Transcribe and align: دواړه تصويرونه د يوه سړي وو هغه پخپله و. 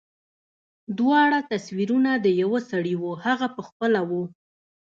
دواړه 0.97 1.39
تصويرونه 1.51 2.11
د 2.17 2.25
يوه 2.41 2.59
سړي 2.71 2.95
وو 2.97 3.11
هغه 3.25 3.47
پخپله 3.57 4.01
و. 4.09 4.11